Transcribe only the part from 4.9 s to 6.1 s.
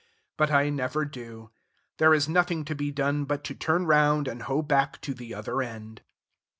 to the other end.